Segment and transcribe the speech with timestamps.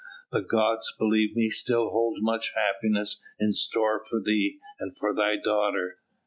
[0.31, 5.35] The gods, believe me, still hold much happiness in store for thee and for thy
[5.37, 5.99] daughter.